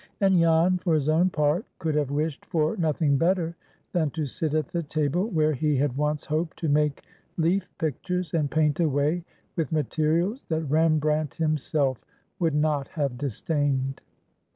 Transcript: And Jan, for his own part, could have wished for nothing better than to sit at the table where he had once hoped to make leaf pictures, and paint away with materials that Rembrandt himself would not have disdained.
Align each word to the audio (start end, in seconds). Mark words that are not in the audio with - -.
And 0.19 0.39
Jan, 0.39 0.79
for 0.79 0.95
his 0.95 1.07
own 1.09 1.29
part, 1.29 1.63
could 1.77 1.93
have 1.93 2.09
wished 2.09 2.43
for 2.47 2.75
nothing 2.75 3.17
better 3.17 3.55
than 3.93 4.09
to 4.17 4.25
sit 4.25 4.55
at 4.55 4.69
the 4.69 4.81
table 4.81 5.29
where 5.29 5.53
he 5.53 5.75
had 5.75 5.95
once 5.95 6.25
hoped 6.25 6.57
to 6.57 6.67
make 6.69 7.03
leaf 7.37 7.69
pictures, 7.77 8.33
and 8.33 8.49
paint 8.49 8.79
away 8.79 9.23
with 9.55 9.71
materials 9.71 10.43
that 10.49 10.63
Rembrandt 10.65 11.35
himself 11.35 12.03
would 12.39 12.55
not 12.55 12.87
have 12.87 13.15
disdained. 13.15 14.01